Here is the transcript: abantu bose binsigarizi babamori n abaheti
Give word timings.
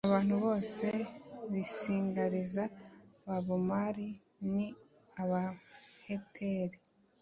abantu 0.07 0.35
bose 0.45 0.85
binsigarizi 1.51 2.63
babamori 3.27 4.07
n 4.51 4.53
abaheti 5.21 6.49